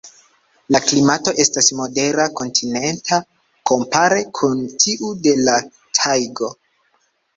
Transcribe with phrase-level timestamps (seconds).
[0.75, 3.19] La klimato estas modere kontinenta
[3.73, 5.59] kompare kun tiu de la
[6.01, 6.51] tajgo.